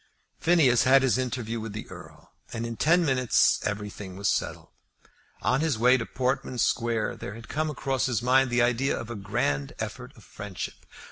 [0.39, 4.69] Phineas had his interview with the Earl, and in ten minutes everything was settled.
[5.43, 9.11] On his way to Portman Square there had come across his mind the idea of
[9.11, 10.87] a grand effort of friendship.